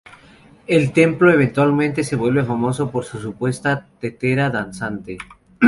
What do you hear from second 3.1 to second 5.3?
supuesta tetera danzante.